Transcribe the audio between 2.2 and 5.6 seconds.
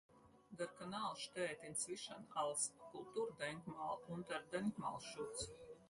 als Kulturdenkmal unter Denkmalschutz.